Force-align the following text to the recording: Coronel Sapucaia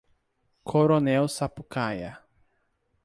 Coronel 0.63 1.27
Sapucaia 1.29 2.25